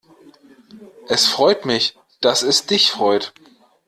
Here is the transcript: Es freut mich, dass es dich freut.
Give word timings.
Es 1.09 1.27
freut 1.27 1.67
mich, 1.67 1.95
dass 2.21 2.41
es 2.41 2.65
dich 2.65 2.89
freut. 2.89 3.33